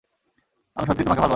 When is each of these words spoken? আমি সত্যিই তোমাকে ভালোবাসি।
আমি 0.77 0.85
সত্যিই 0.87 1.05
তোমাকে 1.05 1.21
ভালোবাসি। 1.21 1.29